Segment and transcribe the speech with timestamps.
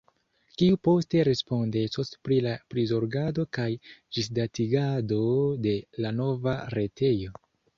[0.59, 3.67] Kiu poste respondecos pri la prizorgado kaj
[4.19, 5.21] ĝisdatigado
[5.69, 7.39] de la nova retejo?